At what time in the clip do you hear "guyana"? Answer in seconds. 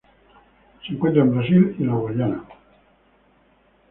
1.93-2.43